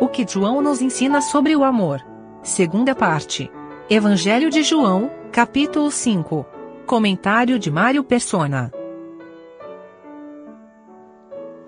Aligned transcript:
O 0.00 0.08
que 0.08 0.26
João 0.26 0.60
nos 0.60 0.82
ensina 0.82 1.22
sobre 1.22 1.54
o 1.54 1.62
amor. 1.62 2.04
Segunda 2.42 2.96
parte. 2.96 3.48
Evangelho 3.88 4.50
de 4.50 4.64
João, 4.64 5.08
capítulo 5.30 5.88
5. 5.88 6.44
Comentário 6.84 7.60
de 7.60 7.70
Mário 7.70 8.02
Persona. 8.02 8.72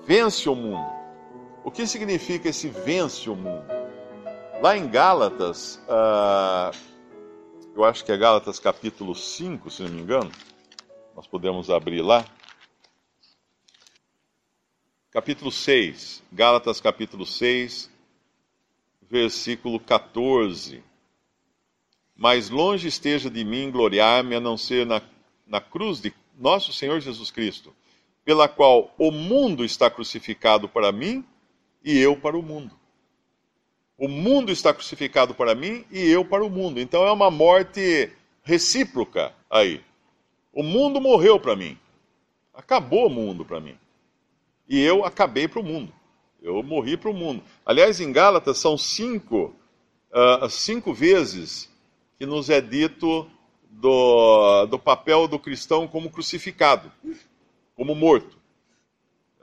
Vence 0.05 0.49
o 0.49 0.57
mundo. 0.57 0.85
O 1.63 1.71
que 1.71 1.87
significa 1.87 2.49
esse 2.49 2.69
vence 2.69 3.31
o 3.31 3.37
mundo? 3.37 3.65
Lá 4.61 4.77
em 4.77 4.89
Gálatas, 4.89 5.81
uh, 5.89 6.77
eu 7.77 7.85
acho 7.85 8.05
que 8.05 8.11
é 8.11 8.17
Gálatas 8.17 8.59
capítulo 8.59 9.15
5, 9.15 9.71
se 9.71 9.83
não 9.83 9.91
me 9.91 10.03
engano, 10.03 10.33
nós 11.15 11.29
podemos 11.29 11.71
abrir 11.71 12.03
lá. 12.03 12.25
Capítulo 15.13 15.53
6, 15.53 16.25
Gálatas 16.33 16.81
capítulo 16.81 17.25
6, 17.25 17.95
versículo 19.11 19.79
14. 19.79 20.83
Mas 22.15 22.51
longe 22.51 22.89
esteja 22.89 23.31
de 23.31 23.45
mim 23.45 23.71
gloriar-me 23.71 24.35
a 24.35 24.41
não 24.41 24.57
ser 24.57 24.87
na, 24.87 25.03
na 25.47 25.61
cruz 25.61 26.01
de 26.01 26.13
nosso 26.39 26.73
Senhor 26.73 27.01
Jesus 27.01 27.31
Cristo, 27.31 27.75
pela 28.25 28.49
qual 28.49 28.95
o 28.99 29.11
mundo 29.11 29.65
está 29.65 29.91
crucificado 29.91 30.69
para 30.69 30.93
mim 30.93 31.25
e 31.85 31.99
eu 31.99 32.17
para 32.17 32.37
o 32.37 32.43
mundo. 32.43 32.75
O 33.99 34.09
mundo 34.09 34.53
está 34.53 34.75
crucificado 34.75 35.35
para 35.35 35.55
mim 35.55 35.85
e 35.91 36.07
eu 36.07 36.25
para 36.25 36.45
o 36.45 36.51
mundo. 36.51 36.81
Então 36.81 37.07
é 37.07 37.11
uma 37.11 37.31
morte 37.31 38.11
recíproca 38.43 39.33
aí. 39.49 39.83
O 40.53 40.63
mundo 40.63 41.01
morreu 41.01 41.41
para 41.41 41.57
mim. 41.57 41.79
Acabou 42.53 43.07
o 43.07 43.11
mundo 43.11 43.45
para 43.45 43.61
mim. 43.61 43.77
E 44.69 44.81
eu 44.81 45.05
acabei 45.05 45.47
para 45.47 45.61
o 45.61 45.65
mundo. 45.65 45.93
Eu 46.47 46.63
morri 46.63 46.97
para 46.97 47.11
o 47.11 47.13
mundo. 47.13 47.43
Aliás, 47.65 48.01
em 48.01 48.13
Gálatas 48.13 48.59
são 48.59 48.79
cinco, 48.79 49.53
uh, 50.13 50.49
cinco 50.49 50.95
vezes 50.95 51.69
que 52.17 52.25
nos 52.25 52.49
é 52.49 52.61
dito 52.61 53.29
do, 53.69 54.67
do 54.67 54.79
papel 54.79 55.27
do 55.27 55.41
cristão 55.41 55.89
como 55.89 56.09
crucificado, 56.09 56.93
como 57.75 57.97
morto. 57.97 58.39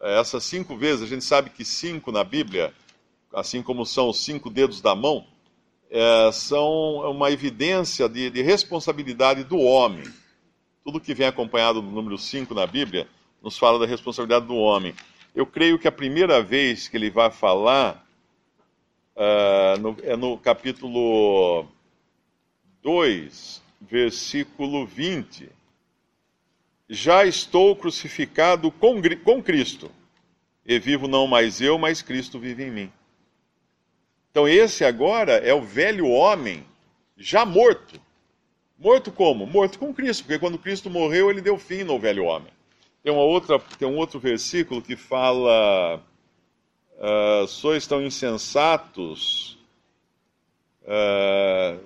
Essas 0.02 0.46
cinco 0.46 0.78
vezes, 0.78 1.04
a 1.04 1.06
gente 1.06 1.26
sabe 1.26 1.50
que 1.50 1.66
cinco 1.66 2.10
na 2.10 2.24
Bíblia, 2.24 2.74
assim 3.34 3.62
como 3.62 3.86
são 3.86 4.08
os 4.08 4.24
cinco 4.24 4.50
dedos 4.50 4.80
da 4.80 4.96
mão, 4.96 5.28
é, 5.92 6.32
são 6.32 7.12
uma 7.12 7.32
evidência 7.32 8.08
de, 8.08 8.30
de, 8.30 8.42
responsabilidade 8.42 9.44
do 9.44 9.60
homem. 9.60 10.06
Tudo 10.86 11.02
que 11.02 11.14
vem 11.14 11.28
acompanhado 11.28 11.82
do 11.82 11.92
número 11.92 12.18
cinco 12.18 12.54
na 12.54 12.66
Bíblia 12.66 13.10
nos 13.42 13.58
fala 13.58 13.78
da 13.78 13.86
responsabilidade 13.86 14.48
do 14.48 14.56
homem. 14.56 14.96
Eu 15.36 15.48
creio 15.48 15.80
que 15.80 15.88
a 15.88 15.92
primeira 15.92 16.44
vez 16.44 16.88
que 16.88 16.96
ele 16.96 17.10
vai 17.10 17.32
falar 17.32 18.06
uh, 19.16 19.80
no, 19.80 19.98
é 20.04 20.16
no 20.16 20.38
capítulo 20.38 21.68
2, 22.84 23.64
versículo 23.82 24.86
20. 24.86 25.50
Já 26.88 27.26
estou 27.26 27.76
crucificado 27.76 28.70
com, 28.70 29.02
com 29.24 29.42
Cristo, 29.42 29.90
e 30.64 30.78
vivo 30.78 31.08
não 31.08 31.26
mais 31.26 31.60
eu, 31.60 31.80
mas 31.80 32.04
Cristo 32.04 32.40
vive 32.40 32.66
em 32.66 32.72
mim. 32.72 32.92
Então, 34.30 34.48
esse 34.48 34.86
agora 34.86 35.34
é 35.34 35.54
o 35.54 35.62
velho 35.62 36.08
homem 36.08 36.64
já 37.18 37.44
morto. 37.44 38.00
Morto 38.78 39.12
como? 39.12 39.48
Morto 39.48 39.80
com 39.80 39.94
Cristo, 39.94 40.26
porque 40.26 40.40
quando 40.40 40.60
Cristo 40.60 40.92
morreu, 40.92 41.32
ele 41.32 41.42
deu 41.42 41.58
fim 41.58 41.84
no 41.84 41.98
velho 41.98 42.26
homem. 42.26 42.52
Tem, 43.04 43.12
uma 43.12 43.22
outra, 43.22 43.60
tem 43.60 43.88
um 43.88 43.98
outro 43.98 44.18
versículo 44.18 44.82
que 44.82 44.96
fala: 44.96 46.02
uh, 46.98 47.46
Sois 47.48 47.86
tão 47.86 48.02
insensatos, 48.02 49.60
uh, 50.84 51.84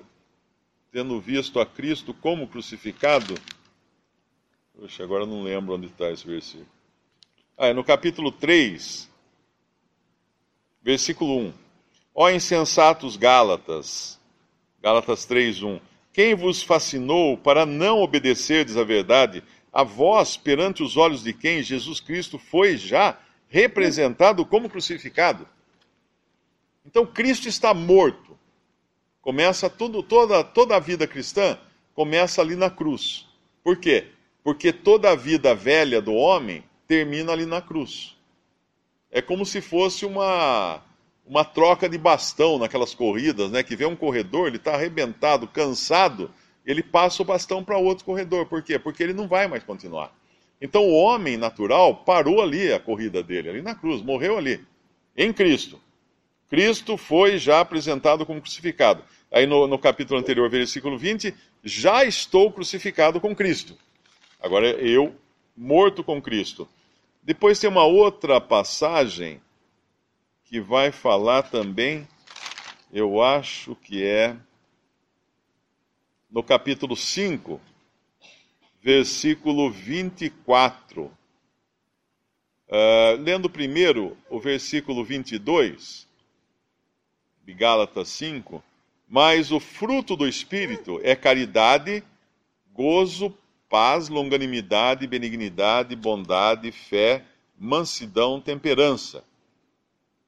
tendo 0.91 1.19
visto 1.19 1.59
a 1.59 1.65
Cristo 1.65 2.13
como 2.13 2.47
crucificado. 2.47 3.33
Poxa, 4.79 5.03
agora 5.03 5.25
não 5.25 5.41
lembro 5.41 5.73
onde 5.73 5.87
está 5.87 6.11
esse 6.11 6.25
versículo. 6.25 6.67
Ah, 7.57 7.67
é 7.67 7.73
no 7.73 7.83
capítulo 7.83 8.31
3, 8.31 9.09
versículo 10.83 11.39
1. 11.39 11.53
Ó 12.13 12.29
insensatos 12.29 13.17
Gálatas, 13.17 14.19
Gálatas 14.79 15.25
3, 15.25 15.63
1. 15.63 15.79
Quem 16.13 16.35
vos 16.35 16.61
fascinou 16.61 17.35
para 17.37 17.65
não 17.65 18.01
obedecerdes 18.01 18.77
à 18.77 18.83
verdade, 18.83 19.43
a 19.77 19.83
vós, 19.83 20.35
perante 20.35 20.81
os 20.81 20.97
olhos 20.97 21.21
de 21.21 21.31
quem 21.31 21.61
Jesus 21.61 21.99
Cristo 21.99 22.39
foi 22.39 22.77
já 22.77 23.15
representado 23.47 24.43
como 24.43 24.67
crucificado? 24.67 25.47
Então 26.83 27.05
Cristo 27.05 27.47
está 27.47 27.75
morto. 27.75 28.35
Começa 29.21 29.69
tudo, 29.69 30.01
toda, 30.01 30.43
toda 30.43 30.75
a 30.75 30.79
vida 30.79 31.05
cristã 31.05 31.59
começa 31.93 32.41
ali 32.41 32.55
na 32.55 32.71
cruz. 32.71 33.27
Por 33.63 33.77
quê? 33.77 34.07
Porque 34.43 34.73
toda 34.73 35.11
a 35.11 35.15
vida 35.15 35.53
velha 35.53 36.01
do 36.01 36.15
homem 36.15 36.63
termina 36.87 37.31
ali 37.31 37.45
na 37.45 37.61
cruz. 37.61 38.17
É 39.11 39.21
como 39.21 39.45
se 39.45 39.61
fosse 39.61 40.07
uma, 40.07 40.81
uma 41.23 41.45
troca 41.45 41.87
de 41.87 41.99
bastão 41.99 42.57
naquelas 42.57 42.95
corridas, 42.95 43.51
né? 43.51 43.61
Que 43.61 43.75
vê 43.75 43.85
um 43.85 43.95
corredor, 43.95 44.47
ele 44.47 44.57
está 44.57 44.73
arrebentado, 44.73 45.47
cansado, 45.47 46.33
ele 46.67 46.83
passa 46.83 47.23
o 47.23 47.25
bastão 47.25 47.63
para 47.63 47.77
outro 47.77 48.03
corredor. 48.03 48.45
Por 48.45 48.61
quê? 48.61 48.77
Porque 48.77 49.01
ele 49.01 49.13
não 49.13 49.25
vai 49.25 49.47
mais 49.47 49.63
continuar. 49.63 50.13
Então 50.61 50.83
o 50.83 50.93
homem 50.93 51.37
natural 51.37 51.95
parou 51.95 52.41
ali 52.41 52.73
a 52.73 52.79
corrida 52.79 53.23
dele, 53.23 53.49
ali 53.49 53.61
na 53.61 53.73
cruz, 53.73 54.01
morreu 54.01 54.37
ali, 54.37 54.59
em 55.15 55.31
Cristo. 55.31 55.79
Cristo 56.49 56.97
foi 56.97 57.37
já 57.37 57.61
apresentado 57.61 58.25
como 58.25 58.41
crucificado. 58.41 59.03
Aí 59.31 59.45
no, 59.45 59.65
no 59.65 59.79
capítulo 59.79 60.19
anterior, 60.19 60.49
versículo 60.49 60.97
20, 60.97 61.33
já 61.63 62.03
estou 62.03 62.51
crucificado 62.51 63.21
com 63.21 63.35
Cristo. 63.35 63.77
Agora 64.41 64.67
eu 64.67 65.15
morto 65.55 66.03
com 66.03 66.21
Cristo. 66.21 66.67
Depois 67.23 67.59
tem 67.59 67.69
uma 67.69 67.85
outra 67.85 68.41
passagem 68.41 69.41
que 70.45 70.59
vai 70.59 70.91
falar 70.91 71.43
também, 71.43 72.07
eu 72.91 73.21
acho 73.21 73.75
que 73.75 74.03
é 74.03 74.35
no 76.29 76.43
capítulo 76.43 76.95
5, 76.95 77.59
versículo 78.81 79.71
24. 79.71 81.03
Uh, 81.03 81.11
ah, 82.69 83.17
lendo 83.19 83.49
primeiro 83.49 84.17
o 84.29 84.39
versículo 84.39 85.03
22, 85.03 86.07
de 87.45 87.53
Gálatas 87.53 88.09
5, 88.09 88.61
mas 89.07 89.53
o 89.53 89.59
fruto 89.59 90.17
do 90.17 90.27
Espírito 90.27 90.99
é 91.01 91.15
caridade, 91.15 92.03
gozo, 92.73 93.33
paz, 93.69 94.09
longanimidade, 94.09 95.07
benignidade, 95.07 95.95
bondade, 95.95 96.71
fé, 96.73 97.23
mansidão, 97.57 98.41
temperança. 98.41 99.23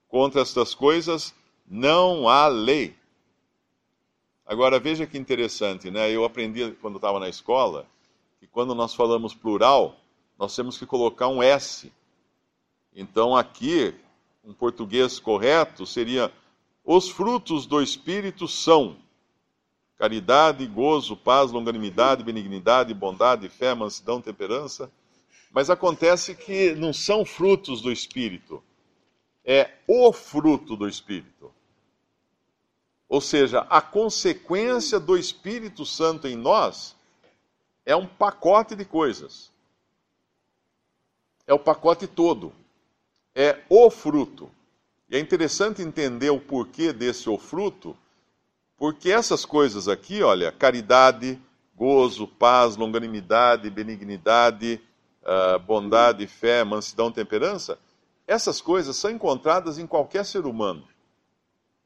Contra 0.07 0.41
estas 0.41 0.73
coisas 0.73 1.35
não 1.67 2.27
há 2.27 2.47
lei. 2.47 2.95
Agora 4.49 4.79
veja 4.79 5.05
que 5.05 5.15
interessante, 5.15 5.91
né? 5.91 6.09
Eu 6.09 6.25
aprendi 6.25 6.71
quando 6.81 6.95
estava 6.95 7.19
na 7.19 7.29
escola 7.29 7.85
que 8.39 8.47
quando 8.47 8.73
nós 8.73 8.95
falamos 8.95 9.35
plural, 9.35 9.95
nós 10.39 10.55
temos 10.55 10.75
que 10.75 10.87
colocar 10.87 11.27
um 11.27 11.43
S. 11.43 11.93
Então 12.91 13.37
aqui, 13.37 13.93
um 14.43 14.51
português 14.51 15.19
correto 15.19 15.85
seria 15.85 16.33
os 16.83 17.09
frutos 17.09 17.67
do 17.67 17.79
Espírito 17.79 18.47
são 18.47 18.97
caridade, 19.99 20.65
gozo, 20.65 21.15
paz, 21.15 21.51
longanimidade, 21.51 22.23
benignidade, 22.23 22.91
bondade, 22.91 23.47
fé, 23.49 23.75
mansidão, 23.75 24.19
temperança. 24.19 24.91
Mas 25.51 25.69
acontece 25.69 26.33
que 26.33 26.73
não 26.73 26.91
são 26.91 27.23
frutos 27.23 27.83
do 27.83 27.91
Espírito, 27.91 28.63
é 29.45 29.75
o 29.87 30.11
fruto 30.11 30.75
do 30.75 30.87
Espírito. 30.87 31.53
Ou 33.09 33.19
seja, 33.19 33.65
a 33.71 33.81
consequência 33.81 34.99
do 34.99 35.17
Espírito 35.17 35.83
Santo 35.83 36.27
em 36.27 36.35
nós 36.35 36.95
é 37.83 37.95
um 37.95 38.05
pacote 38.05 38.75
de 38.75 38.85
coisas. 38.85 39.51
É 41.47 41.53
o 41.53 41.57
pacote 41.57 42.05
todo. 42.05 42.53
É 43.33 43.63
o 43.67 43.89
fruto. 43.89 44.51
E 45.09 45.17
é 45.17 45.19
interessante 45.19 45.81
entender 45.81 46.29
o 46.29 46.39
porquê 46.39 46.93
desse 46.93 47.27
o 47.27 47.37
fruto, 47.39 47.97
porque 48.77 49.11
essas 49.11 49.43
coisas 49.43 49.87
aqui, 49.87 50.21
olha, 50.21 50.51
caridade, 50.51 51.41
gozo, 51.75 52.27
paz, 52.27 52.75
longanimidade, 52.75 53.71
benignidade, 53.71 54.79
uh, 55.23 55.57
bondade, 55.57 56.27
fé, 56.27 56.63
mansidão, 56.63 57.11
temperança, 57.11 57.79
essas 58.27 58.61
coisas 58.61 58.95
são 58.95 59.09
encontradas 59.09 59.79
em 59.79 59.87
qualquer 59.87 60.23
ser 60.23 60.45
humano. 60.45 60.87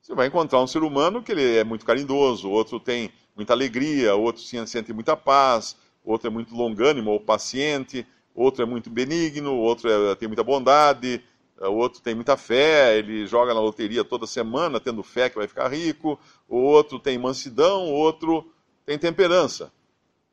Você 0.04 0.14
vai 0.14 0.28
encontrar 0.28 0.62
um 0.62 0.68
ser 0.68 0.84
humano 0.84 1.24
que 1.24 1.32
ele 1.32 1.56
é 1.56 1.64
muito 1.64 1.86
carindoso, 1.86 2.50
outro 2.50 2.78
tem 2.78 3.10
muita 3.34 3.54
alegria, 3.54 4.14
outro 4.14 4.42
sente 4.42 4.92
muita 4.92 5.16
paz, 5.16 5.78
outro 6.04 6.28
é 6.28 6.30
muito 6.30 6.54
longânimo 6.54 7.12
ou 7.12 7.22
paciente, 7.22 8.06
outro 8.36 8.64
é 8.64 8.66
muito 8.66 8.90
benigno, 8.90 9.56
outro 9.56 9.90
é, 9.90 10.14
tem 10.16 10.28
muita 10.28 10.44
bondade, 10.44 11.24
o 11.58 11.72
outro 11.76 12.02
tem 12.02 12.14
muita 12.14 12.36
fé, 12.36 12.98
ele 12.98 13.26
joga 13.26 13.54
na 13.54 13.62
loteria 13.62 14.04
toda 14.04 14.28
semana, 14.28 14.78
tendo 14.78 15.02
fé 15.04 15.30
que 15.30 15.38
vai 15.38 15.48
ficar 15.48 15.70
rico, 15.70 16.20
outro 16.50 17.00
tem 17.00 17.18
mansidão, 17.18 17.90
outro 17.90 18.52
tem 18.86 19.00
temperança. 19.00 19.72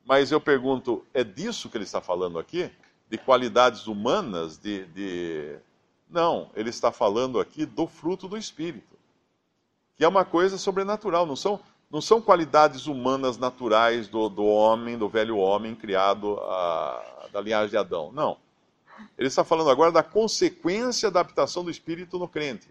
Mas 0.05 0.33
eu 0.33 0.41
pergunto, 0.41 1.07
é 1.15 1.23
disso 1.23 1.71
que 1.71 1.77
ele 1.77 1.85
está 1.85 2.01
falando 2.01 2.41
aqui? 2.41 2.69
De 3.09 3.17
qualidades 3.17 3.87
humanas? 3.87 4.59
De, 4.59 4.85
de... 4.87 5.59
Não, 6.11 6.51
ele 6.57 6.71
está 6.71 6.91
falando 6.91 7.39
aqui 7.39 7.65
do 7.65 7.87
fruto 7.87 8.27
do 8.27 8.37
Espírito, 8.37 8.99
que 10.01 10.05
é 10.05 10.09
uma 10.09 10.25
coisa 10.25 10.57
sobrenatural, 10.57 11.27
não 11.27 11.37
são, 11.37 11.61
não 11.91 12.01
são 12.01 12.23
qualidades 12.23 12.87
humanas 12.87 13.37
naturais 13.37 14.09
do, 14.09 14.31
do 14.31 14.47
homem, 14.47 14.97
do 14.97 15.11
velho 15.11 15.37
homem 15.37 15.75
criado 15.75 16.39
a, 16.41 17.29
da 17.31 17.39
linhagem 17.39 17.69
de 17.69 17.77
Adão. 17.77 18.11
Não. 18.11 18.39
Ele 19.19 19.29
está 19.29 19.45
falando 19.45 19.69
agora 19.69 19.93
da 19.93 20.03
consequência 20.03 21.11
da 21.11 21.21
habitação 21.21 21.63
do 21.63 21.71
Espírito 21.71 22.19
no 22.19 22.27
crente. 22.27 22.67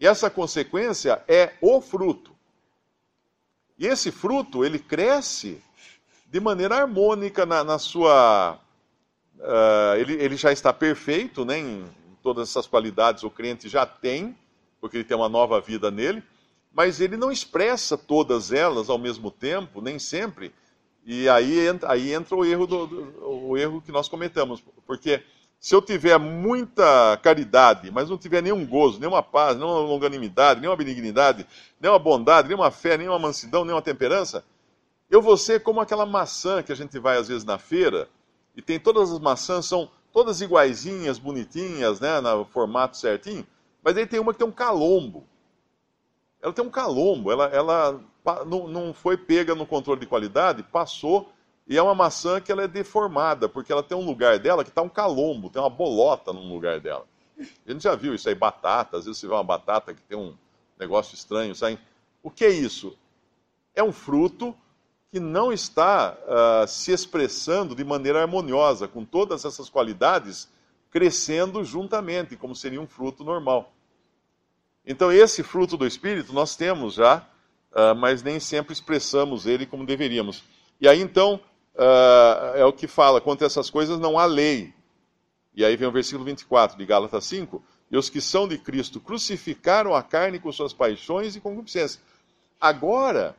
E 0.00 0.06
essa 0.06 0.30
consequência 0.30 1.22
é 1.28 1.52
o 1.60 1.78
fruto. 1.78 2.34
E 3.78 3.86
esse 3.86 4.10
fruto, 4.10 4.64
ele 4.64 4.78
cresce 4.78 5.62
de 6.24 6.40
maneira 6.40 6.76
harmônica 6.76 7.44
na, 7.44 7.62
na 7.62 7.78
sua. 7.78 8.58
Uh, 9.38 9.96
ele, 9.98 10.14
ele, 10.14 10.36
já 10.36 10.52
está 10.52 10.72
perfeito, 10.72 11.44
né, 11.44 11.58
em 11.58 11.84
todas 12.22 12.48
essas 12.48 12.66
qualidades 12.66 13.24
o 13.24 13.30
crente 13.30 13.68
já 13.68 13.84
tem, 13.84 14.34
porque 14.80 14.96
ele 14.96 15.04
tem 15.04 15.18
uma 15.18 15.28
nova 15.28 15.60
vida 15.60 15.90
nele, 15.90 16.22
mas 16.76 17.00
ele 17.00 17.16
não 17.16 17.32
expressa 17.32 17.96
todas 17.96 18.52
elas 18.52 18.90
ao 18.90 18.98
mesmo 18.98 19.30
tempo, 19.30 19.80
nem 19.80 19.98
sempre. 19.98 20.52
E 21.06 21.26
aí 21.26 21.66
entra, 21.66 21.90
aí 21.90 22.12
entra 22.12 22.36
o 22.36 22.44
erro 22.44 22.66
do, 22.66 22.86
do, 22.86 23.28
o 23.48 23.56
erro 23.56 23.80
que 23.80 23.90
nós 23.90 24.08
cometemos, 24.08 24.62
porque 24.86 25.22
se 25.58 25.74
eu 25.74 25.80
tiver 25.80 26.18
muita 26.18 27.18
caridade, 27.22 27.90
mas 27.90 28.10
não 28.10 28.18
tiver 28.18 28.42
nenhum 28.42 28.66
gozo, 28.66 29.00
nenhuma 29.00 29.22
paz, 29.22 29.56
nenhuma 29.56 29.78
longanimidade, 29.78 30.60
nenhuma 30.60 30.76
benignidade, 30.76 31.46
nenhuma 31.80 31.98
bondade, 31.98 32.48
nenhuma 32.48 32.70
fé, 32.70 32.98
nenhuma 32.98 33.18
mansidão, 33.18 33.64
nenhuma 33.64 33.80
temperança, 33.80 34.44
eu 35.08 35.22
vou 35.22 35.38
ser 35.38 35.62
como 35.62 35.80
aquela 35.80 36.04
maçã 36.04 36.62
que 36.62 36.72
a 36.72 36.76
gente 36.76 36.98
vai 36.98 37.16
às 37.16 37.28
vezes 37.28 37.44
na 37.44 37.56
feira 37.56 38.06
e 38.54 38.60
tem 38.60 38.78
todas 38.78 39.10
as 39.10 39.18
maçãs 39.18 39.64
são 39.64 39.90
todas 40.12 40.42
iguaizinhas, 40.42 41.18
bonitinhas, 41.18 42.00
né, 42.00 42.20
no 42.20 42.44
formato 42.44 42.98
certinho, 42.98 43.46
mas 43.82 43.96
aí 43.96 44.06
tem 44.06 44.20
uma 44.20 44.34
que 44.34 44.40
tem 44.40 44.46
um 44.46 44.52
calombo. 44.52 45.26
Ela 46.40 46.52
tem 46.52 46.64
um 46.64 46.70
calombo, 46.70 47.32
ela, 47.32 47.46
ela 47.46 48.00
não, 48.46 48.68
não 48.68 48.94
foi 48.94 49.16
pega 49.16 49.54
no 49.54 49.66
controle 49.66 50.00
de 50.00 50.06
qualidade, 50.06 50.62
passou 50.62 51.32
e 51.66 51.76
é 51.76 51.82
uma 51.82 51.94
maçã 51.94 52.40
que 52.40 52.52
ela 52.52 52.62
é 52.62 52.68
deformada, 52.68 53.48
porque 53.48 53.72
ela 53.72 53.82
tem 53.82 53.96
um 53.96 54.04
lugar 54.06 54.38
dela 54.38 54.62
que 54.62 54.70
está 54.70 54.82
um 54.82 54.88
calombo, 54.88 55.50
tem 55.50 55.60
uma 55.60 55.70
bolota 55.70 56.32
no 56.32 56.42
lugar 56.42 56.78
dela. 56.78 57.04
A 57.66 57.72
gente 57.72 57.82
já 57.82 57.94
viu 57.96 58.14
isso 58.14 58.28
aí, 58.28 58.34
batata, 58.34 58.96
às 58.96 59.04
vezes 59.04 59.20
você 59.20 59.26
vê 59.26 59.34
uma 59.34 59.42
batata 59.42 59.92
que 59.92 60.00
tem 60.02 60.16
um 60.16 60.34
negócio 60.78 61.14
estranho, 61.14 61.54
sabe? 61.54 61.78
O 62.22 62.30
que 62.30 62.44
é 62.44 62.50
isso? 62.50 62.96
É 63.74 63.82
um 63.82 63.92
fruto 63.92 64.54
que 65.10 65.18
não 65.18 65.52
está 65.52 66.16
uh, 66.22 66.68
se 66.68 66.92
expressando 66.92 67.74
de 67.74 67.84
maneira 67.84 68.22
harmoniosa, 68.22 68.86
com 68.86 69.04
todas 69.04 69.44
essas 69.44 69.68
qualidades 69.68 70.48
crescendo 70.90 71.64
juntamente, 71.64 72.36
como 72.36 72.54
seria 72.54 72.80
um 72.80 72.86
fruto 72.86 73.24
normal. 73.24 73.72
Então, 74.86 75.10
esse 75.10 75.42
fruto 75.42 75.76
do 75.76 75.86
Espírito 75.86 76.32
nós 76.32 76.54
temos 76.54 76.94
já, 76.94 77.18
uh, 77.72 77.94
mas 77.96 78.22
nem 78.22 78.38
sempre 78.38 78.72
expressamos 78.72 79.44
ele 79.44 79.66
como 79.66 79.84
deveríamos. 79.84 80.44
E 80.80 80.86
aí, 80.86 81.00
então, 81.00 81.40
uh, 81.74 82.56
é 82.56 82.64
o 82.64 82.72
que 82.72 82.86
fala: 82.86 83.20
quanto 83.20 83.42
a 83.42 83.46
essas 83.46 83.68
coisas 83.68 83.98
não 83.98 84.18
há 84.18 84.24
lei. 84.24 84.72
E 85.54 85.64
aí 85.64 85.76
vem 85.76 85.88
o 85.88 85.92
versículo 85.92 86.24
24 86.24 86.78
de 86.78 86.86
Gálatas 86.86 87.24
5: 87.24 87.62
E 87.90 87.96
os 87.96 88.08
que 88.08 88.20
são 88.20 88.46
de 88.46 88.58
Cristo 88.58 89.00
crucificaram 89.00 89.94
a 89.94 90.02
carne 90.02 90.38
com 90.38 90.52
suas 90.52 90.72
paixões 90.72 91.34
e 91.34 91.40
concupiscências. 91.40 92.00
Agora, 92.60 93.36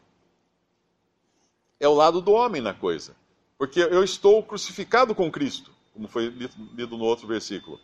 é 1.80 1.88
o 1.88 1.94
lado 1.94 2.22
do 2.22 2.32
homem 2.32 2.62
na 2.62 2.74
coisa. 2.74 3.16
Porque 3.58 3.80
eu 3.80 4.04
estou 4.04 4.44
crucificado 4.44 5.16
com 5.16 5.32
Cristo, 5.32 5.72
como 5.94 6.08
foi 6.08 6.28
lido 6.28 6.98
no 6.98 7.06
outro 7.06 7.28
versículo. 7.28 7.80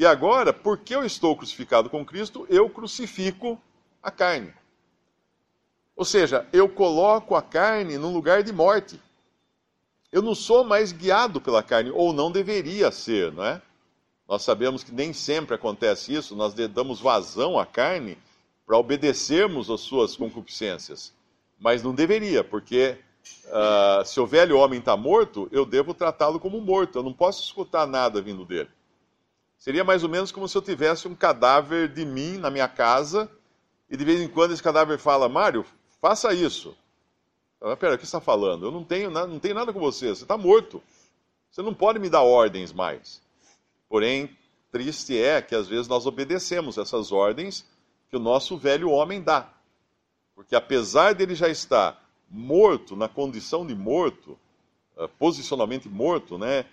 E 0.00 0.06
agora, 0.06 0.52
porque 0.52 0.94
eu 0.94 1.04
estou 1.04 1.36
crucificado 1.36 1.90
com 1.90 2.04
Cristo, 2.04 2.46
eu 2.48 2.68
crucifico 2.68 3.60
a 4.02 4.10
carne. 4.10 4.52
Ou 5.94 6.04
seja, 6.04 6.48
eu 6.52 6.68
coloco 6.68 7.36
a 7.36 7.42
carne 7.42 7.98
no 7.98 8.12
lugar 8.12 8.42
de 8.42 8.52
morte 8.52 8.98
eu 10.12 10.20
não 10.20 10.34
sou 10.34 10.64
mais 10.64 10.90
guiado 10.90 11.40
pela 11.40 11.62
carne, 11.62 11.90
ou 11.90 12.12
não 12.12 12.32
deveria 12.32 12.90
ser, 12.90 13.32
não 13.32 13.44
é? 13.44 13.62
Nós 14.28 14.42
sabemos 14.42 14.82
que 14.82 14.92
nem 14.92 15.12
sempre 15.12 15.54
acontece 15.54 16.12
isso, 16.12 16.34
nós 16.34 16.54
damos 16.54 17.00
vazão 17.00 17.58
à 17.58 17.66
carne 17.66 18.18
para 18.66 18.76
obedecermos 18.76 19.70
às 19.70 19.80
suas 19.80 20.16
concupiscências. 20.16 21.12
Mas 21.58 21.82
não 21.82 21.94
deveria, 21.94 22.42
porque 22.42 22.96
uh, 23.46 24.04
se 24.04 24.18
o 24.20 24.26
velho 24.26 24.58
homem 24.58 24.78
está 24.78 24.96
morto, 24.96 25.48
eu 25.52 25.64
devo 25.64 25.94
tratá-lo 25.94 26.40
como 26.40 26.60
morto, 26.60 26.98
eu 26.98 27.02
não 27.02 27.12
posso 27.12 27.44
escutar 27.44 27.86
nada 27.86 28.20
vindo 28.20 28.44
dele. 28.44 28.70
Seria 29.60 29.84
mais 29.84 30.02
ou 30.02 30.08
menos 30.08 30.32
como 30.32 30.48
se 30.48 30.56
eu 30.56 30.62
tivesse 30.62 31.06
um 31.06 31.14
cadáver 31.14 31.86
de 31.86 32.02
mim 32.06 32.38
na 32.38 32.50
minha 32.50 32.66
casa 32.66 33.30
e 33.90 33.96
de 33.96 34.02
vez 34.06 34.18
em 34.18 34.26
quando 34.26 34.52
esse 34.52 34.62
cadáver 34.62 34.98
fala: 34.98 35.28
Mário, 35.28 35.66
faça 36.00 36.32
isso. 36.32 36.74
Pera, 37.78 37.94
o 37.94 37.98
que 37.98 38.06
você 38.06 38.16
está 38.16 38.22
falando? 38.22 38.64
Eu 38.64 38.70
não 38.70 38.82
tenho, 38.82 39.10
não 39.10 39.38
tenho 39.38 39.54
nada 39.54 39.70
com 39.70 39.78
você, 39.78 40.08
você 40.08 40.22
está 40.22 40.38
morto. 40.38 40.82
Você 41.50 41.60
não 41.60 41.74
pode 41.74 41.98
me 41.98 42.08
dar 42.08 42.22
ordens 42.22 42.72
mais. 42.72 43.20
Porém, 43.86 44.34
triste 44.72 45.20
é 45.20 45.42
que 45.42 45.54
às 45.54 45.68
vezes 45.68 45.86
nós 45.86 46.06
obedecemos 46.06 46.78
essas 46.78 47.12
ordens 47.12 47.66
que 48.08 48.16
o 48.16 48.20
nosso 48.20 48.56
velho 48.56 48.88
homem 48.88 49.20
dá. 49.20 49.52
Porque 50.34 50.56
apesar 50.56 51.14
dele 51.14 51.34
já 51.34 51.48
estar 51.48 52.02
morto, 52.30 52.96
na 52.96 53.08
condição 53.08 53.66
de 53.66 53.74
morto, 53.74 54.38
uh, 54.96 55.06
posicionalmente 55.18 55.86
morto, 55.86 56.38
né, 56.38 56.64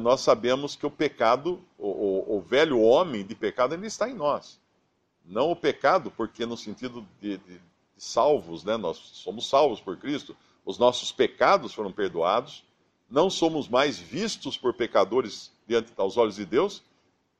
nós 0.00 0.22
sabemos 0.22 0.74
que 0.74 0.86
o 0.86 0.90
pecado, 0.90 1.62
o, 1.76 1.88
o, 1.88 2.36
o, 2.36 2.40
velho 2.40 2.80
homem 2.80 3.24
de 3.24 3.34
pecado, 3.34 3.74
ele 3.74 3.86
está 3.86 4.08
em 4.08 4.14
nós. 4.14 4.58
Não 5.24 5.50
o 5.50 5.56
pecado, 5.56 6.10
porque 6.10 6.46
no 6.46 6.56
sentido 6.56 7.06
de, 7.20 7.36
de 7.38 7.60
salvos, 7.96 8.64
né? 8.64 8.76
Nós 8.76 8.96
somos 8.96 9.48
salvos 9.48 9.80
por 9.80 9.96
Cristo, 9.96 10.36
os 10.64 10.78
nossos 10.78 11.12
pecados 11.12 11.74
foram 11.74 11.92
perdoados, 11.92 12.64
não 13.08 13.30
somos 13.30 13.68
mais 13.68 13.98
vistos 13.98 14.56
por 14.56 14.74
pecadores 14.74 15.52
diante 15.66 15.92
aos 15.96 16.16
olhos 16.16 16.36
de 16.36 16.44
Deus, 16.44 16.82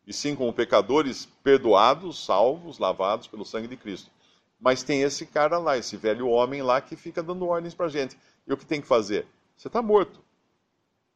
e 0.07 0.13
sim 0.13 0.37
como 0.37 0.53
pecadores 0.53 1.27
perdoados, 1.43 2.25
salvos, 2.25 2.79
lavados 2.79 3.27
pelo 3.27 3.45
sangue 3.45 3.67
de 3.67 3.77
Cristo. 3.77 4.11
Mas 4.61 4.83
tem 4.83 5.03
esse 5.03 5.27
cara 5.27 5.59
lá, 5.59 5.77
esse 5.77 5.97
velho 5.97 6.29
homem 6.29 6.63
lá 6.63 6.81
que 6.81 6.97
fica 6.97 7.23
dando 7.23 7.47
ordens 7.47 7.75
para 7.75 7.89
gente. 7.89 8.17
E 8.47 8.53
o 8.53 8.57
que 8.57 8.65
tem 8.65 8.81
que 8.81 8.87
fazer? 8.87 9.27
Você 9.57 9.69
está 9.69 9.83
morto. 9.83 10.26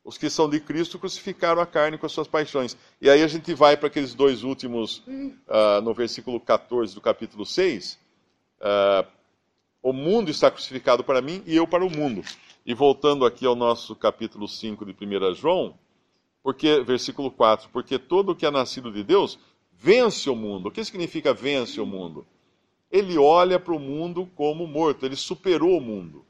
Os 0.04 0.16
que 0.16 0.30
são 0.30 0.48
de 0.48 0.58
Cristo 0.60 0.98
crucificaram 0.98 1.60
a 1.60 1.66
carne 1.66 1.98
com 1.98 2.06
as 2.06 2.12
suas 2.12 2.26
paixões. 2.26 2.76
E 3.00 3.10
aí 3.10 3.22
a 3.22 3.28
gente 3.28 3.52
vai 3.54 3.76
para 3.76 3.88
aqueles 3.88 4.14
dois 4.14 4.42
últimos, 4.42 4.98
uh, 5.06 5.80
no 5.82 5.92
versículo 5.92 6.40
14 6.40 6.94
do 6.94 7.00
capítulo 7.00 7.44
6. 7.44 7.98
Uh, 8.60 9.06
o 9.82 9.92
mundo 9.92 10.30
está 10.30 10.50
crucificado 10.50 11.04
para 11.04 11.20
mim 11.20 11.42
e 11.46 11.54
eu 11.54 11.66
para 11.66 11.84
o 11.84 11.90
mundo. 11.90 12.22
E 12.64 12.74
voltando 12.74 13.26
aqui 13.26 13.44
ao 13.44 13.54
nosso 13.54 13.94
capítulo 13.94 14.48
5 14.48 14.84
de 14.86 14.92
1 14.92 15.34
João, 15.34 15.78
porque 16.42 16.82
versículo 16.82 17.30
4, 17.30 17.68
porque 17.70 17.98
todo 17.98 18.32
o 18.32 18.36
que 18.36 18.46
é 18.46 18.50
nascido 18.50 18.90
de 18.90 19.02
Deus 19.02 19.38
vence 19.72 20.28
o 20.28 20.36
mundo. 20.36 20.68
O 20.68 20.70
que 20.70 20.84
significa 20.84 21.32
vence 21.34 21.80
o 21.80 21.86
mundo? 21.86 22.26
Ele 22.90 23.16
olha 23.18 23.58
para 23.58 23.74
o 23.74 23.78
mundo 23.78 24.28
como 24.34 24.66
morto, 24.66 25.06
ele 25.06 25.16
superou 25.16 25.78
o 25.78 25.80
mundo. 25.80 26.24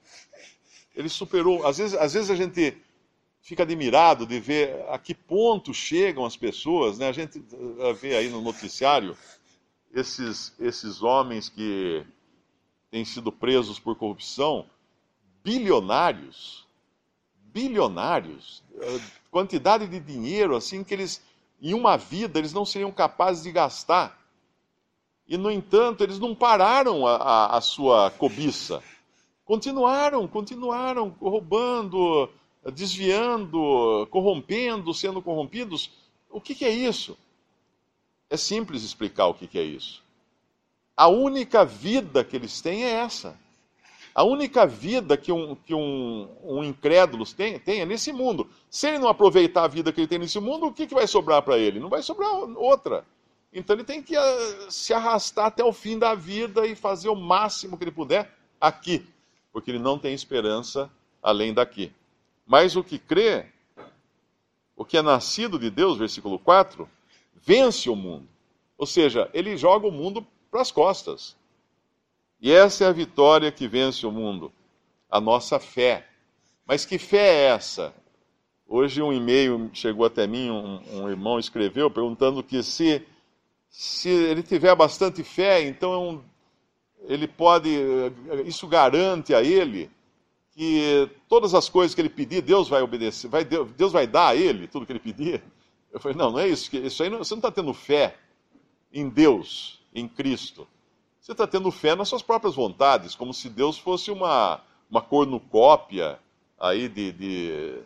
Ele 0.95 1.09
superou. 1.09 1.67
Às 1.67 1.79
vezes, 1.79 1.99
às 1.99 2.15
vezes 2.15 2.31
a 2.31 2.37
gente 2.37 2.77
fica 3.41 3.63
admirado 3.63 4.27
de 4.27 4.39
ver 4.39 4.85
a 4.89 4.99
que 4.99 5.15
ponto 5.15 5.73
chegam 5.73 6.25
as 6.25 6.37
pessoas, 6.37 6.99
né? 6.99 7.09
A 7.09 7.13
gente 7.13 7.43
eh, 7.79 7.93
vê 7.95 8.17
aí 8.17 8.29
no 8.29 8.41
noticiário 8.41 9.17
esses, 9.93 10.55
esses 10.59 11.03
homens 11.03 11.49
que 11.49 12.05
têm 12.91 13.05
sido 13.05 13.33
presos 13.33 13.79
por 13.79 13.97
corrupção, 13.97 14.67
bilionários, 15.43 16.67
bilionários, 17.53 18.63
eh, 18.75 19.01
quantidade 19.31 19.87
de 19.87 19.99
dinheiro 20.01 20.55
assim 20.55 20.85
que 20.85 20.95
eles, 20.95 21.23
em 21.61 21.75
uma 21.75 21.97
vida, 21.97 22.39
eles 22.39 22.53
não 22.53 22.65
seriam 22.65 22.93
capazes 22.93 23.43
de 23.43 23.53
gastar. 23.53 24.19
E, 25.27 25.37
no 25.37 25.51
entanto, 25.51 26.03
eles 26.03 26.19
não 26.19 26.35
pararam 26.35 27.07
a, 27.07 27.17
a, 27.17 27.57
a 27.57 27.61
sua 27.61 28.11
cobiça. 28.11 28.83
Continuaram, 29.45 30.27
continuaram 30.27 31.15
roubando, 31.21 32.29
desviando, 32.73 34.07
corrompendo, 34.11 34.93
sendo 34.93 35.23
corrompidos. 35.23 35.91
O 36.29 36.41
que, 36.41 36.55
que 36.55 36.65
é 36.65 36.71
isso? 36.71 37.17
É 38.29 38.37
simples 38.37 38.83
explicar 38.83 39.27
o 39.27 39.35
que, 39.35 39.47
que 39.47 39.59
é 39.59 39.65
isso. 39.65 40.03
A 40.97 41.09
única 41.09 41.65
vida 41.65 42.23
que 42.23 42.37
eles 42.37 42.61
têm 42.61 42.85
é 42.85 42.91
essa. 42.91 43.39
A 44.15 44.25
única 44.25 44.67
vida 44.67 45.17
que 45.17 45.33
um, 45.33 45.55
que 45.55 45.73
um, 45.73 46.29
um 46.43 46.65
incrédulo 46.65 47.25
tem, 47.25 47.59
tem 47.59 47.81
é 47.81 47.87
nesse 47.87 48.13
mundo. 48.13 48.49
Se 48.69 48.89
ele 48.89 48.99
não 48.99 49.09
aproveitar 49.09 49.65
a 49.65 49.69
vida 49.69 49.93
que 49.93 50.01
ele 50.01 50.09
tem 50.09 50.19
nesse 50.19 50.39
mundo, 50.41 50.67
o 50.67 50.73
que, 50.73 50.87
que 50.87 50.95
vai 50.95 51.07
sobrar 51.07 51.43
para 51.43 51.59
ele? 51.59 51.81
Não 51.81 51.89
vai 51.89 52.03
sobrar 52.03 52.31
outra. 52.57 53.05
Então 53.53 53.75
ele 53.75 53.85
tem 53.85 54.03
que 54.03 54.17
uh, 54.17 54.71
se 54.71 54.93
arrastar 54.93 55.47
até 55.47 55.65
o 55.65 55.73
fim 55.73 55.99
da 55.99 56.15
vida 56.15 56.67
e 56.67 56.75
fazer 56.75 57.09
o 57.09 57.17
máximo 57.17 57.77
que 57.77 57.85
ele 57.85 57.91
puder 57.91 58.33
aqui, 58.61 59.05
porque 59.53 59.71
ele 59.71 59.79
não 59.79 59.99
tem 59.99 60.13
esperança 60.13 60.91
além 61.23 61.55
daqui. 61.55 61.93
Mas 62.51 62.75
o 62.75 62.83
que 62.83 62.99
crê, 62.99 63.47
o 64.75 64.85
que 64.85 64.97
é 64.97 65.03
nascido 65.03 65.57
de 65.57 65.71
Deus, 65.71 65.97
versículo 65.97 66.37
4, 66.37 66.91
vence 67.33 67.89
o 67.89 67.95
mundo. 67.95 68.27
Ou 68.77 68.87
seja, 68.87 69.31
ele 69.33 69.57
joga 69.57 69.87
o 69.87 69.93
mundo 69.93 70.27
para 70.51 70.61
as 70.61 70.73
costas. 70.73 71.37
E 72.41 72.51
essa 72.51 72.83
é 72.83 72.89
a 72.89 72.93
vitória 72.93 73.53
que 73.53 73.69
vence 73.69 74.05
o 74.05 74.11
mundo, 74.11 74.51
a 75.09 75.21
nossa 75.21 75.61
fé. 75.61 76.09
Mas 76.67 76.85
que 76.85 76.99
fé 76.99 77.19
é 77.19 77.45
essa? 77.51 77.95
Hoje 78.67 79.01
um 79.01 79.13
e-mail 79.13 79.71
chegou 79.73 80.05
até 80.05 80.27
mim, 80.27 80.51
um, 80.51 81.03
um 81.05 81.09
irmão 81.09 81.39
escreveu 81.39 81.89
perguntando 81.89 82.43
que 82.43 82.65
se, 82.65 83.07
se 83.69 84.09
ele 84.09 84.43
tiver 84.43 84.75
bastante 84.75 85.23
fé, 85.23 85.63
então 85.63 86.21
ele 87.05 87.29
pode, 87.29 87.71
isso 88.45 88.67
garante 88.67 89.33
a 89.33 89.41
ele 89.41 89.89
que 90.53 91.09
todas 91.29 91.55
as 91.55 91.69
coisas 91.69 91.95
que 91.95 92.01
ele 92.01 92.09
pedir, 92.09 92.43
Deus 92.43 92.69
vai 92.69 92.83
obedecer, 92.83 93.29
vai, 93.29 93.45
Deus 93.45 93.93
vai 93.93 94.07
dar 94.07 94.29
a 94.29 94.37
ele 94.37 94.67
tudo 94.67 94.85
que 94.85 94.93
ele 94.93 94.99
pedir. 94.99 95.43
Eu 95.93 96.01
falei, 96.01 96.17
não, 96.17 96.33
não 96.33 96.39
é 96.39 96.49
isso, 96.49 96.75
isso 96.77 97.03
aí 97.03 97.11
não, 97.11 97.19
você 97.19 97.35
não 97.35 97.39
está 97.39 97.51
tendo 97.51 97.73
fé 97.73 98.17
em 98.93 99.09
Deus, 99.09 99.81
em 99.95 100.07
Cristo. 100.09 100.67
Você 101.21 101.33
está 101.33 101.47
tendo 101.47 101.71
fé 101.71 101.95
nas 101.95 102.09
suas 102.09 102.23
próprias 102.23 102.55
vontades, 102.55 103.15
como 103.15 103.33
se 103.35 103.49
Deus 103.49 103.79
fosse 103.79 104.11
uma, 104.11 104.61
uma 104.91 105.01
cornucópia 105.01 106.19
aí 106.59 106.89
de, 106.89 107.13
de, 107.13 107.83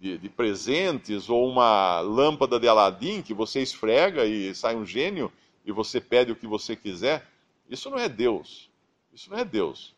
de, 0.00 0.18
de 0.18 0.28
presentes 0.28 1.28
ou 1.28 1.48
uma 1.48 2.00
lâmpada 2.00 2.58
de 2.58 2.68
Aladim 2.68 3.22
que 3.22 3.34
você 3.34 3.60
esfrega 3.60 4.24
e 4.24 4.54
sai 4.54 4.74
um 4.76 4.86
gênio 4.86 5.30
e 5.64 5.72
você 5.72 6.00
pede 6.00 6.32
o 6.32 6.36
que 6.36 6.46
você 6.46 6.74
quiser. 6.74 7.26
Isso 7.68 7.90
não 7.90 7.98
é 7.98 8.08
Deus. 8.08 8.70
Isso 9.12 9.30
não 9.30 9.38
é 9.38 9.44
Deus. 9.44 9.94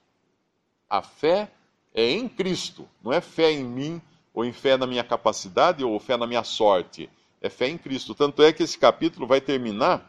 A 0.89 1.03
fé 1.03 1.51
é 1.95 2.11
em 2.11 2.29
Cristo, 2.29 2.89
não 3.03 3.13
é 3.13 3.21
fé 3.21 3.53
em 3.53 3.65
mim 3.65 4.01
ou 4.33 4.45
em 4.45 4.53
fé 4.53 4.77
na 4.77 4.87
minha 4.87 5.03
capacidade 5.05 5.85
ou 5.85 5.99
fé 5.99 6.17
na 6.17 6.27
minha 6.27 6.45
sorte. 6.45 7.11
É 7.41 7.49
fé 7.49 7.69
em 7.69 7.79
Cristo. 7.79 8.15
Tanto 8.15 8.43
é 8.43 8.53
que 8.53 8.63
esse 8.63 8.79
capítulo 8.79 9.27
vai 9.27 9.41
terminar 9.41 10.09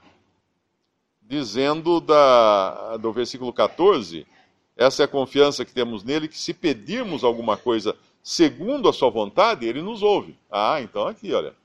dizendo 1.21 2.00
da, 2.01 2.97
do 2.97 3.11
versículo 3.11 3.53
14: 3.53 4.27
essa 4.75 5.03
é 5.03 5.05
a 5.05 5.07
confiança 5.07 5.63
que 5.63 5.73
temos 5.73 6.03
nele, 6.03 6.27
que 6.27 6.38
se 6.38 6.53
pedirmos 6.53 7.23
alguma 7.23 7.57
coisa 7.57 7.95
segundo 8.23 8.88
a 8.88 8.93
sua 8.93 9.09
vontade, 9.09 9.65
ele 9.65 9.81
nos 9.81 10.01
ouve. 10.03 10.38
Ah, 10.51 10.81
então 10.81 11.07
aqui, 11.07 11.33
olha. 11.33 11.55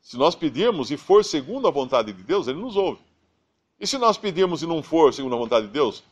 Se 0.00 0.16
nós 0.16 0.34
pedirmos 0.34 0.90
e 0.90 0.96
for 0.96 1.24
segundo 1.24 1.68
a 1.68 1.70
vontade 1.70 2.12
de 2.12 2.22
Deus, 2.22 2.48
ele 2.48 2.58
nos 2.58 2.76
ouve. 2.76 3.00
E 3.78 3.86
se 3.86 3.98
nós 3.98 4.16
pedirmos 4.16 4.62
e 4.62 4.66
não 4.66 4.82
for 4.82 5.12
segundo 5.12 5.34
a 5.34 5.38
vontade 5.38 5.66
de 5.66 5.72
Deus, 5.72 6.02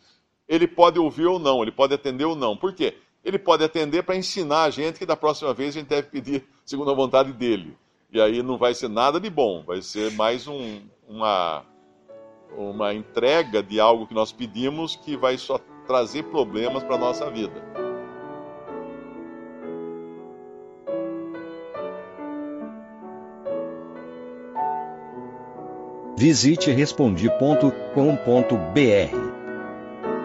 ele 0.48 0.66
pode 0.66 0.98
ouvir 0.98 1.26
ou 1.26 1.38
não, 1.38 1.62
ele 1.62 1.72
pode 1.72 1.94
atender 1.94 2.24
ou 2.24 2.36
não. 2.36 2.56
Por 2.56 2.72
quê? 2.72 2.96
Ele 3.24 3.38
pode 3.38 3.64
atender 3.64 4.04
para 4.04 4.16
ensinar 4.16 4.64
a 4.64 4.70
gente 4.70 4.98
que 4.98 5.06
da 5.06 5.16
próxima 5.16 5.52
vez 5.52 5.74
a 5.74 5.80
gente 5.80 5.88
deve 5.88 6.08
pedir 6.08 6.44
segundo 6.64 6.90
a 6.90 6.94
vontade 6.94 7.32
dele. 7.32 7.76
E 8.12 8.20
aí 8.20 8.42
não 8.42 8.56
vai 8.56 8.72
ser 8.72 8.88
nada 8.88 9.18
de 9.18 9.28
bom, 9.28 9.64
vai 9.64 9.82
ser 9.82 10.12
mais 10.12 10.46
um, 10.46 10.80
uma 11.08 11.64
uma 12.56 12.94
entrega 12.94 13.62
de 13.62 13.80
algo 13.80 14.06
que 14.06 14.14
nós 14.14 14.32
pedimos 14.32 14.96
que 14.96 15.16
vai 15.16 15.36
só 15.36 15.58
trazer 15.86 16.24
problemas 16.24 16.82
para 16.82 16.94
a 16.94 16.98
nossa 16.98 17.30
vida. 17.30 17.62
Visite 26.16 26.70
respondi.com.br. 26.70 29.45